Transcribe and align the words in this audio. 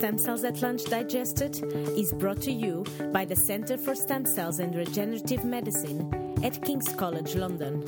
Stem 0.00 0.16
Cells 0.16 0.44
at 0.44 0.62
Lunch 0.62 0.84
Digested 0.84 1.62
is 1.94 2.14
brought 2.14 2.40
to 2.40 2.50
you 2.50 2.86
by 3.12 3.26
the 3.26 3.36
Centre 3.36 3.76
for 3.76 3.94
Stem 3.94 4.24
Cells 4.24 4.58
and 4.58 4.74
Regenerative 4.74 5.44
Medicine 5.44 6.08
at 6.42 6.62
King's 6.64 6.88
College 6.94 7.34
London. 7.34 7.84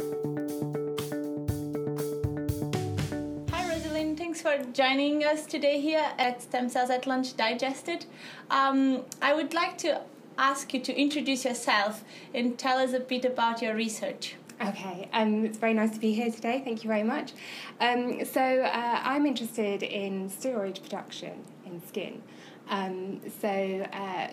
Hi, 3.50 3.66
Rosalind. 3.66 4.18
Thanks 4.18 4.42
for 4.42 4.58
joining 4.74 5.24
us 5.24 5.46
today 5.46 5.80
here 5.80 6.06
at 6.18 6.42
Stem 6.42 6.68
Cells 6.68 6.90
at 6.90 7.06
Lunch 7.06 7.34
Digested. 7.34 8.04
Um, 8.50 9.04
I 9.22 9.32
would 9.32 9.54
like 9.54 9.78
to 9.78 10.02
ask 10.36 10.74
you 10.74 10.80
to 10.80 10.94
introduce 10.94 11.46
yourself 11.46 12.04
and 12.34 12.58
tell 12.58 12.76
us 12.76 12.92
a 12.92 13.00
bit 13.00 13.24
about 13.24 13.62
your 13.62 13.74
research. 13.74 14.36
Okay, 14.60 15.08
um, 15.14 15.46
it's 15.46 15.56
very 15.56 15.72
nice 15.72 15.92
to 15.92 15.98
be 15.98 16.12
here 16.12 16.30
today. 16.30 16.60
Thank 16.62 16.84
you 16.84 16.88
very 16.88 17.04
much. 17.04 17.32
Um, 17.80 18.22
so, 18.26 18.42
uh, 18.42 19.00
I'm 19.02 19.24
interested 19.24 19.82
in 19.82 20.28
steroid 20.28 20.80
production 20.82 21.42
in 21.72 21.86
skin. 21.86 22.22
Um, 22.68 23.20
so, 23.40 23.48
uh, 23.92 24.28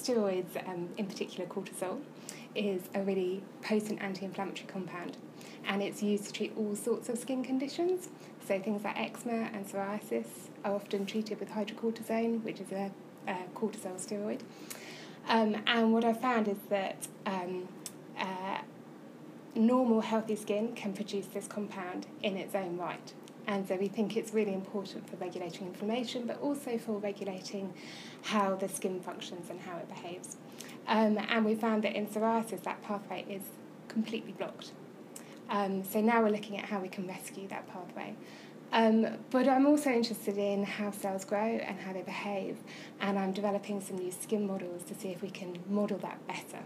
steroids, 0.00 0.56
um, 0.68 0.88
in 0.96 1.06
particular 1.06 1.48
cortisol, 1.48 2.00
is 2.54 2.82
a 2.94 3.02
really 3.02 3.42
potent 3.62 4.02
anti 4.02 4.24
inflammatory 4.24 4.66
compound 4.66 5.16
and 5.66 5.82
it's 5.82 6.02
used 6.02 6.24
to 6.24 6.32
treat 6.32 6.52
all 6.56 6.74
sorts 6.74 7.08
of 7.08 7.18
skin 7.18 7.42
conditions. 7.42 8.08
So, 8.46 8.58
things 8.58 8.84
like 8.84 8.98
eczema 8.98 9.50
and 9.52 9.66
psoriasis 9.66 10.26
are 10.64 10.74
often 10.74 11.06
treated 11.06 11.38
with 11.40 11.50
hydrocortisone, 11.50 12.42
which 12.42 12.60
is 12.60 12.72
a, 12.72 12.90
a 13.28 13.36
cortisol 13.54 13.94
steroid. 13.96 14.40
Um, 15.28 15.56
and 15.66 15.92
what 15.92 16.04
I 16.04 16.12
found 16.12 16.48
is 16.48 16.58
that 16.68 17.06
um, 17.26 17.68
uh, 18.18 18.58
normal 19.54 20.00
healthy 20.00 20.34
skin 20.34 20.74
can 20.74 20.92
produce 20.92 21.26
this 21.26 21.46
compound 21.46 22.06
in 22.22 22.36
its 22.36 22.54
own 22.54 22.76
right. 22.76 23.12
And 23.46 23.66
so 23.66 23.76
we 23.76 23.88
think 23.88 24.16
it's 24.16 24.32
really 24.32 24.54
important 24.54 25.08
for 25.08 25.16
regulating 25.16 25.66
inflammation, 25.66 26.26
but 26.26 26.40
also 26.40 26.78
for 26.78 26.98
regulating 26.98 27.72
how 28.22 28.54
the 28.54 28.68
skin 28.68 29.00
functions 29.00 29.50
and 29.50 29.60
how 29.60 29.76
it 29.78 29.88
behaves. 29.88 30.36
Um, 30.86 31.18
and 31.28 31.44
we 31.44 31.54
found 31.54 31.84
that 31.84 31.94
in 31.94 32.06
psoriasis, 32.06 32.62
that 32.62 32.82
pathway 32.82 33.24
is 33.28 33.42
completely 33.88 34.32
blocked. 34.32 34.72
Um, 35.50 35.84
so 35.84 36.00
now 36.00 36.22
we're 36.22 36.30
looking 36.30 36.58
at 36.58 36.64
how 36.64 36.80
we 36.80 36.88
can 36.88 37.06
rescue 37.06 37.48
that 37.48 37.66
pathway. 37.68 38.14
Um, 38.72 39.18
but 39.30 39.46
I'm 39.48 39.66
also 39.66 39.90
interested 39.90 40.38
in 40.38 40.64
how 40.64 40.92
cells 40.92 41.26
grow 41.26 41.38
and 41.38 41.78
how 41.78 41.92
they 41.92 42.00
behave, 42.00 42.56
and 43.00 43.18
I'm 43.18 43.32
developing 43.32 43.82
some 43.82 43.98
new 43.98 44.10
skin 44.10 44.46
models 44.46 44.82
to 44.84 44.94
see 44.94 45.10
if 45.10 45.20
we 45.20 45.28
can 45.28 45.58
model 45.68 45.98
that 45.98 46.26
better. 46.26 46.64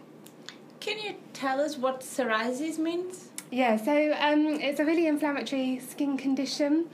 Can 0.78 0.98
you 1.00 1.16
tell 1.32 1.60
us 1.60 1.76
what 1.76 2.02
psoriasis 2.02 2.78
means? 2.78 3.30
Yeah, 3.50 3.76
so 3.76 3.92
um, 4.18 4.58
it's 4.60 4.80
a 4.80 4.84
really 4.84 5.06
inflammatory 5.06 5.78
skin 5.78 6.16
condition. 6.16 6.86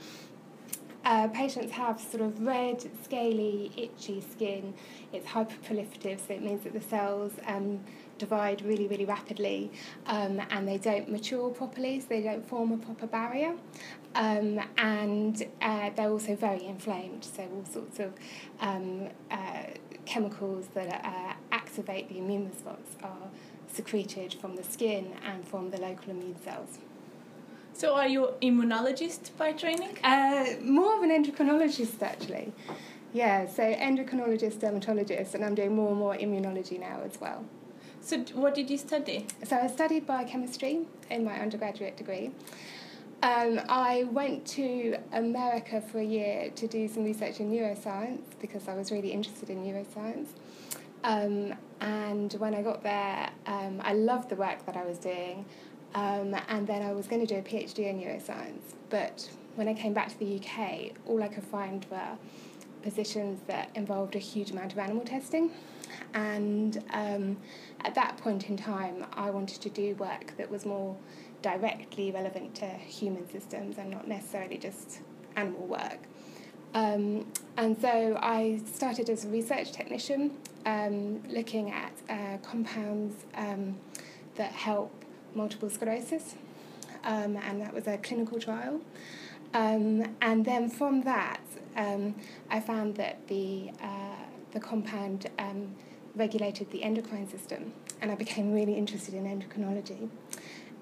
Uh, 1.03 1.27
patients 1.29 1.71
have 1.71 1.99
sort 1.99 2.21
of 2.21 2.39
red, 2.45 2.81
scaly, 3.03 3.71
itchy 3.75 4.21
skin. 4.21 4.73
It's 5.11 5.27
hyperproliferative, 5.27 6.25
so 6.25 6.33
it 6.35 6.43
means 6.43 6.63
that 6.63 6.73
the 6.73 6.81
cells 6.81 7.33
um, 7.47 7.79
divide 8.19 8.61
really, 8.61 8.87
really 8.87 9.03
rapidly 9.03 9.71
um, 10.05 10.39
and 10.51 10.67
they 10.67 10.77
don't 10.77 11.09
mature 11.09 11.49
properly, 11.49 11.99
so 11.99 12.05
they 12.07 12.21
don't 12.21 12.47
form 12.47 12.71
a 12.71 12.77
proper 12.77 13.07
barrier. 13.07 13.55
Um, 14.15 14.61
and 14.77 15.43
uh, 15.59 15.89
they're 15.95 16.11
also 16.11 16.35
very 16.35 16.63
inflamed, 16.65 17.25
so 17.25 17.41
all 17.43 17.65
sorts 17.65 17.99
of 17.99 18.13
um, 18.59 19.09
uh, 19.31 19.63
chemicals 20.05 20.67
that 20.75 21.03
uh, 21.03 21.32
activate 21.73 22.07
the 22.07 22.19
immune 22.19 22.47
response 22.47 22.95
are 23.01 23.29
secreted 23.67 24.35
from 24.35 24.55
the 24.55 24.63
skin 24.63 25.11
and 25.25 25.47
from 25.47 25.71
the 25.71 25.77
local 25.77 26.11
immune 26.11 26.35
cells. 26.43 26.77
So, 27.73 27.95
are 27.95 28.07
you 28.07 28.29
immunologist 28.43 29.35
by 29.37 29.53
training? 29.53 29.97
Uh, 30.03 30.45
more 30.61 30.95
of 30.95 31.01
an 31.01 31.09
endocrinologist, 31.09 31.99
actually. 32.03 32.53
Yeah, 33.11 33.47
so 33.47 33.63
endocrinologist, 33.63 34.59
dermatologist, 34.59 35.33
and 35.33 35.43
I'm 35.43 35.55
doing 35.55 35.75
more 35.75 35.89
and 35.89 35.97
more 35.97 36.15
immunology 36.15 36.79
now 36.79 36.99
as 37.03 37.19
well. 37.19 37.43
So, 38.01 38.19
what 38.35 38.53
did 38.53 38.69
you 38.69 38.77
study? 38.77 39.25
So, 39.43 39.57
I 39.57 39.65
studied 39.65 40.05
biochemistry 40.05 40.81
in 41.09 41.25
my 41.25 41.39
undergraduate 41.39 41.97
degree. 41.97 42.29
Um, 43.23 43.61
I 43.69 44.03
went 44.11 44.45
to 44.57 44.97
America 45.13 45.81
for 45.81 45.99
a 45.99 46.03
year 46.03 46.51
to 46.55 46.67
do 46.67 46.87
some 46.87 47.03
research 47.03 47.39
in 47.39 47.49
neuroscience 47.49 48.21
because 48.39 48.67
I 48.67 48.75
was 48.75 48.91
really 48.91 49.11
interested 49.11 49.49
in 49.49 49.63
neuroscience. 49.63 50.27
Um, 51.03 51.53
and 51.81 52.33
when 52.33 52.55
I 52.55 52.61
got 52.61 52.83
there, 52.83 53.29
um, 53.45 53.81
I 53.83 53.93
loved 53.93 54.29
the 54.29 54.35
work 54.35 54.65
that 54.65 54.77
I 54.77 54.85
was 54.85 54.97
doing. 54.97 55.45
Um, 55.95 56.35
and 56.47 56.65
then 56.65 56.81
I 56.81 56.93
was 56.93 57.07
going 57.07 57.25
to 57.25 57.27
do 57.27 57.39
a 57.39 57.41
PhD 57.41 57.89
in 57.89 57.99
neuroscience. 57.99 58.73
But 58.89 59.29
when 59.55 59.67
I 59.67 59.73
came 59.73 59.93
back 59.93 60.09
to 60.09 60.19
the 60.19 60.39
UK, 60.39 60.93
all 61.05 61.21
I 61.21 61.27
could 61.27 61.43
find 61.43 61.85
were 61.91 62.17
positions 62.81 63.39
that 63.47 63.69
involved 63.75 64.15
a 64.15 64.19
huge 64.19 64.51
amount 64.51 64.73
of 64.73 64.79
animal 64.79 65.03
testing. 65.03 65.51
And 66.13 66.83
um, 66.91 67.37
at 67.81 67.95
that 67.95 68.17
point 68.17 68.49
in 68.49 68.57
time, 68.57 69.05
I 69.13 69.29
wanted 69.29 69.61
to 69.61 69.69
do 69.69 69.95
work 69.95 70.35
that 70.37 70.49
was 70.49 70.65
more 70.65 70.95
directly 71.41 72.11
relevant 72.11 72.55
to 72.55 72.65
human 72.65 73.29
systems 73.29 73.77
and 73.77 73.91
not 73.91 74.07
necessarily 74.07 74.57
just 74.57 74.99
animal 75.35 75.67
work. 75.67 75.99
Um, 76.73 77.27
and 77.57 77.79
so 77.79 78.17
I 78.19 78.61
started 78.73 79.09
as 79.09 79.25
a 79.25 79.27
research 79.27 79.71
technician, 79.71 80.31
um, 80.65 81.23
looking 81.29 81.71
at 81.71 81.93
uh, 82.09 82.37
compounds 82.37 83.25
um, 83.35 83.77
that 84.35 84.51
help 84.51 84.91
multiple 85.35 85.69
sclerosis, 85.69 86.35
um, 87.03 87.37
and 87.37 87.61
that 87.61 87.73
was 87.73 87.87
a 87.87 87.97
clinical 87.97 88.39
trial. 88.39 88.81
Um, 89.53 90.15
and 90.21 90.45
then 90.45 90.69
from 90.69 91.01
that, 91.03 91.41
um, 91.75 92.15
I 92.49 92.59
found 92.59 92.95
that 92.95 93.27
the 93.27 93.71
uh, 93.81 94.15
the 94.51 94.59
compound 94.59 95.29
regulated 96.15 96.69
the 96.69 96.83
endocrine 96.83 97.27
system, 97.27 97.73
and 98.01 98.11
I 98.11 98.15
became 98.15 98.53
really 98.53 98.75
interested 98.75 99.13
in 99.15 99.23
endocrinology. 99.25 100.09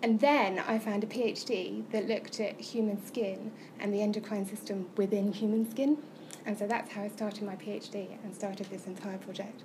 And 0.03 0.19
then 0.19 0.59
I 0.59 0.79
found 0.79 1.03
a 1.03 1.07
PhD 1.07 1.89
that 1.91 2.07
looked 2.07 2.39
at 2.39 2.59
human 2.59 3.05
skin 3.05 3.51
and 3.79 3.93
the 3.93 4.01
endocrine 4.01 4.47
system 4.47 4.89
within 4.97 5.31
human 5.31 5.69
skin. 5.69 5.97
And 6.45 6.57
so 6.57 6.67
that's 6.67 6.91
how 6.91 7.03
I 7.03 7.07
started 7.07 7.43
my 7.43 7.55
PhD 7.55 8.07
and 8.23 8.33
started 8.33 8.67
this 8.67 8.87
entire 8.87 9.17
project. 9.17 9.63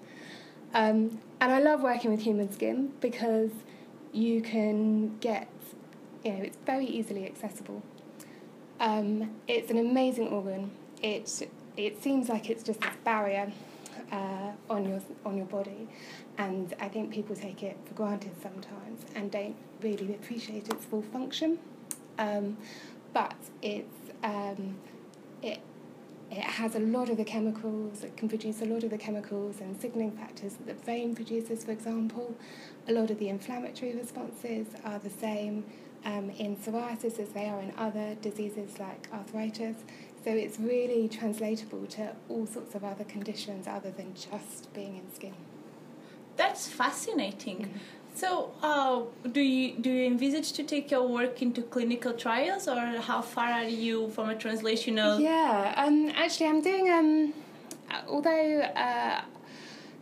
Um, 0.74 1.20
and 1.40 1.52
I 1.52 1.60
love 1.60 1.82
working 1.82 2.10
with 2.10 2.20
human 2.20 2.52
skin 2.52 2.92
because 3.00 3.50
you 4.12 4.42
can 4.42 5.16
get, 5.18 5.48
you 6.24 6.32
know, 6.32 6.42
it's 6.42 6.58
very 6.66 6.86
easily 6.86 7.24
accessible. 7.24 7.82
Um, 8.80 9.36
it's 9.48 9.70
an 9.70 9.78
amazing 9.78 10.28
organ. 10.28 10.70
It, 11.02 11.48
it 11.76 12.02
seems 12.02 12.28
like 12.28 12.50
it's 12.50 12.62
just 12.62 12.80
this 12.80 12.96
barrier 13.04 13.52
uh, 14.12 14.52
on 14.68 14.88
your 14.88 15.00
on 15.24 15.36
your 15.36 15.46
body, 15.46 15.88
and 16.38 16.74
I 16.80 16.88
think 16.88 17.10
people 17.10 17.34
take 17.34 17.62
it 17.62 17.76
for 17.86 17.94
granted 17.94 18.32
sometimes 18.42 19.04
and 19.14 19.30
don't 19.30 19.56
really 19.82 20.14
appreciate 20.14 20.68
its 20.68 20.84
full 20.84 21.02
function. 21.02 21.58
Um, 22.18 22.56
but 23.12 23.34
it's 23.62 24.12
um, 24.22 24.76
it 25.42 25.60
it 26.30 26.42
has 26.42 26.74
a 26.74 26.80
lot 26.80 27.08
of 27.08 27.16
the 27.16 27.24
chemicals, 27.24 28.02
it 28.02 28.16
can 28.16 28.28
produce 28.28 28.60
a 28.60 28.64
lot 28.64 28.82
of 28.82 28.90
the 28.90 28.98
chemicals 28.98 29.60
and 29.60 29.80
signaling 29.80 30.10
factors 30.10 30.54
that 30.54 30.66
the 30.66 30.74
brain 30.84 31.14
produces, 31.14 31.64
for 31.64 31.70
example. 31.70 32.34
A 32.88 32.92
lot 32.92 33.10
of 33.10 33.18
the 33.18 33.28
inflammatory 33.28 33.94
responses 33.94 34.66
are 34.84 34.98
the 34.98 35.10
same 35.10 35.64
um, 36.04 36.30
in 36.30 36.56
psoriasis 36.56 37.18
as 37.18 37.30
they 37.30 37.48
are 37.48 37.60
in 37.60 37.72
other 37.76 38.16
diseases 38.22 38.78
like 38.78 39.08
arthritis. 39.12 39.76
So 40.24 40.32
it's 40.32 40.58
really 40.58 41.08
translatable 41.08 41.86
to 41.86 42.16
all 42.28 42.46
sorts 42.46 42.74
of 42.74 42.82
other 42.82 43.04
conditions 43.04 43.68
other 43.68 43.90
than 43.90 44.14
just 44.14 44.72
being 44.74 44.96
in 44.96 45.14
skin. 45.14 45.34
That's 46.36 46.68
fascinating. 46.68 47.58
Mm-hmm. 47.58 47.78
So, 48.14 48.52
uh, 48.62 49.02
do 49.30 49.40
you 49.40 49.76
do 49.78 49.90
you 49.90 50.06
envisage 50.06 50.52
to 50.52 50.62
take 50.62 50.90
your 50.90 51.06
work 51.06 51.42
into 51.42 51.60
clinical 51.62 52.14
trials, 52.14 52.66
or 52.66 52.76
how 53.00 53.20
far 53.20 53.48
are 53.52 53.64
you 53.64 54.08
from 54.10 54.30
a 54.30 54.34
translational? 54.34 55.20
Yeah, 55.20 55.74
um, 55.76 56.10
actually, 56.16 56.46
I'm 56.46 56.62
doing 56.62 56.90
um, 56.90 57.34
although. 58.08 58.60
Uh, 58.60 59.20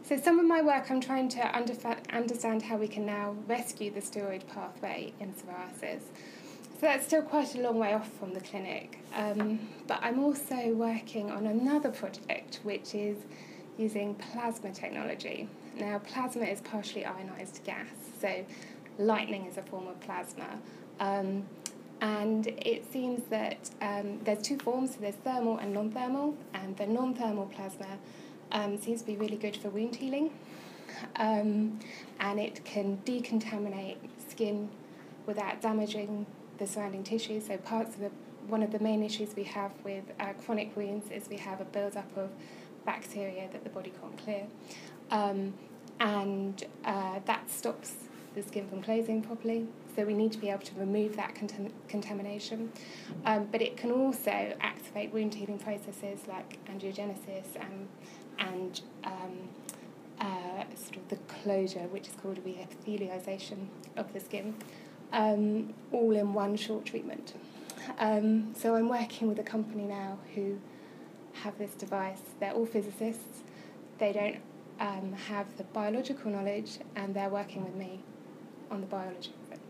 so 0.07 0.19
some 0.19 0.39
of 0.39 0.45
my 0.45 0.61
work, 0.61 0.91
I'm 0.91 1.01
trying 1.01 1.31
to 1.31 1.41
understand 1.57 2.61
how 2.61 2.77
we 2.77 2.87
can 2.87 3.07
now 3.07 3.37
rescue 3.49 3.91
the 3.91 4.01
steroid 4.03 4.47
pathway 4.49 5.15
in 5.19 5.33
psoriasis. 5.33 6.03
So 6.75 6.81
that's 6.83 7.07
still 7.07 7.23
quite 7.23 7.55
a 7.55 7.63
long 7.63 7.79
way 7.79 7.95
off 7.95 8.11
from 8.19 8.35
the 8.35 8.41
clinic. 8.41 8.99
Um, 9.15 9.61
but 9.87 10.01
I'm 10.03 10.23
also 10.23 10.75
working 10.75 11.31
on 11.31 11.47
another 11.47 11.89
project, 11.89 12.61
which 12.65 12.95
is 12.95 13.17
using 13.79 14.15
plasma 14.17 14.73
technology. 14.73 15.49
Now, 15.77 15.99
plasma 15.99 16.45
is 16.45 16.61
partially 16.61 17.05
ionized 17.05 17.63
gas, 17.65 17.89
so 18.21 18.45
lightning 18.99 19.47
is 19.47 19.57
a 19.57 19.63
form 19.63 19.89
of 19.89 19.99
plasma. 20.01 20.59
Um, 21.01 21.45
and 22.01 22.47
it 22.47 22.91
seems 22.93 23.23
that 23.31 23.71
um, 23.81 24.21
there's 24.25 24.43
two 24.43 24.59
forms, 24.59 24.95
so 24.95 25.01
there's 25.01 25.15
thermal 25.17 25.59
and 25.59 25.73
non 25.73 25.91
thermal, 25.91 26.37
and 26.53 26.77
the 26.77 26.87
non 26.87 27.15
thermal 27.15 27.47
plasma 27.47 27.99
um, 28.53 28.79
seems 28.79 29.01
to 29.01 29.07
be 29.07 29.17
really 29.17 29.37
good 29.37 29.57
for 29.57 29.69
wound 29.71 29.97
healing. 29.97 30.31
Um, 31.17 31.81
and 32.21 32.39
it 32.39 32.65
can 32.65 32.99
decontaminate 33.05 33.97
skin 34.29 34.69
without 35.27 35.61
damaging 35.61 36.27
the 36.59 36.67
surrounding 36.67 37.03
tissue. 37.03 37.41
So, 37.41 37.57
parts 37.57 37.95
of 37.95 38.01
the 38.03 38.11
one 38.47 38.63
of 38.63 38.73
the 38.73 38.79
main 38.79 39.03
issues 39.03 39.35
we 39.35 39.45
have 39.45 39.73
with 39.85 40.05
uh, 40.21 40.35
chronic 40.45 40.77
wounds 40.77 41.11
is 41.11 41.29
we 41.29 41.39
have 41.39 41.61
a 41.63 41.65
build-up 41.65 42.15
of 42.17 42.31
bacteria 42.85 43.49
that 43.53 43.65
the 43.65 43.71
body 43.71 43.93
can't 44.01 44.19
clear. 44.19 44.47
Um, 45.15 45.55
and 46.01 46.65
uh, 46.85 47.21
that 47.25 47.49
stops 47.49 47.93
the 48.35 48.43
skin 48.43 48.69
from 48.69 48.83
closing 48.83 49.23
properly. 49.23 49.67
So 49.95 50.05
we 50.05 50.13
need 50.13 50.33
to 50.33 50.39
be 50.39 50.51
able 50.51 50.63
to 50.63 50.75
remove 50.75 51.15
that 51.15 51.37
contam- 51.37 51.71
contamination. 51.89 52.73
Um, 53.25 53.47
but 53.53 53.63
it 53.63 53.77
can 53.77 53.93
also 53.93 54.55
activate 54.61 55.13
wound 55.13 55.35
healing 55.35 55.61
processes 55.61 56.19
like 56.27 56.59
angiogenesis 56.67 57.47
and, 57.61 57.89
and 58.41 58.81
um, 59.05 59.49
uh, 60.21 60.65
sort 60.75 60.97
of 60.97 61.09
the 61.11 61.17
closure, 61.43 61.87
which 61.93 62.09
is 62.09 62.15
called 62.21 62.41
reepithelialization 62.45 63.69
of 63.97 64.13
the 64.13 64.19
skin, 64.19 64.57
um, 65.13 65.73
all 65.93 66.17
in 66.17 66.35
one 66.35 66.57
short 66.57 66.85
treatment. 66.85 67.35
Um, 68.01 68.53
so 68.57 68.75
I'm 68.75 68.89
working 68.89 69.29
with 69.29 69.39
a 69.39 69.45
company 69.45 69.85
now 69.85 70.19
who 70.35 70.59
have 71.35 71.57
this 71.57 71.75
device. 71.75 72.21
They're 72.41 72.53
all 72.53 72.67
physicists. 72.67 73.45
They 73.99 74.13
don't 74.13 74.41
um, 74.81 75.13
have 75.29 75.57
the 75.57 75.65
biological 75.65 76.31
knowledge, 76.31 76.79
and 76.97 77.15
they're 77.15 77.29
working 77.29 77.65
with 77.65 77.75
me 77.75 78.01
on 78.71 78.81
the 78.81 78.87
biology 78.87 79.33
of 79.47 79.53
it. 79.53 79.61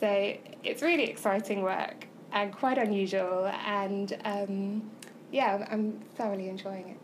So 0.00 0.54
it's 0.62 0.82
really 0.82 1.04
exciting 1.04 1.62
work 1.62 2.06
and 2.32 2.52
quite 2.52 2.78
unusual, 2.78 3.46
and 3.66 4.16
um, 4.24 4.90
yeah, 5.30 5.66
I'm 5.70 6.00
thoroughly 6.16 6.48
enjoying 6.48 6.88
it. 6.88 6.98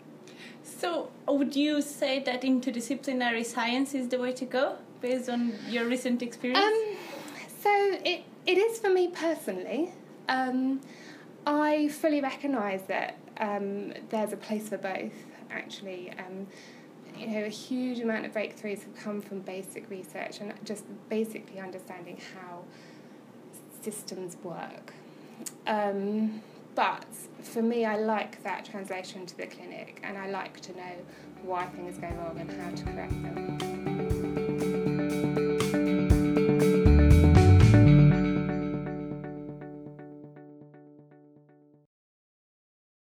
So, 0.63 1.11
would 1.29 1.55
you 1.55 1.83
say 1.83 2.23
that 2.25 2.43
interdisciplinary 2.43 3.45
science 3.45 3.95
is 3.95 4.09
the 4.09 4.19
way 4.19 4.33
to 4.33 4.45
go 4.47 4.77
based 5.01 5.29
on 5.29 5.53
your 5.69 5.85
recent 5.87 6.23
experience? 6.23 6.65
Um, 6.65 6.97
so 7.63 7.71
it, 8.05 8.25
it 8.47 8.59
is 8.59 8.79
for 8.79 8.91
me 8.91 9.09
personally. 9.09 9.93
Um, 10.29 10.81
I 11.47 11.89
fully 11.89 12.21
recognise 12.21 12.83
that 12.85 13.17
um, 13.39 13.93
there's 14.09 14.33
a 14.33 14.37
place 14.37 14.69
for 14.69 14.79
both, 14.79 15.13
actually. 15.51 16.13
Um, 16.19 16.47
you 17.17 17.27
know, 17.29 17.45
a 17.45 17.49
huge 17.49 18.01
amount 18.01 18.27
of 18.27 18.33
breakthroughs 18.33 18.83
have 18.83 18.97
come 18.97 19.21
from 19.21 19.41
basic 19.41 19.89
research 19.91 20.41
and 20.41 20.53
just 20.65 20.85
basically 21.09 21.61
understanding 21.61 22.21
how 22.35 22.65
systems 23.83 24.37
work. 24.43 24.93
Um, 25.67 26.43
but 26.75 27.07
for 27.43 27.63
me, 27.63 27.85
I 27.85 27.97
like 27.97 28.43
that 28.43 28.65
translation 28.65 29.27
to 29.27 29.37
the 29.37 29.47
clinic 29.47 30.01
and 30.03 30.19
I 30.19 30.29
like 30.29 30.61
to 30.61 30.73
know 30.77 30.97
why 31.43 31.67
things 31.67 31.99
go 31.99 32.09
wrong 32.09 32.39
and 32.41 32.51
how 32.51 32.71
to 32.71 32.85
correct 32.85 33.23
them. 33.23 34.44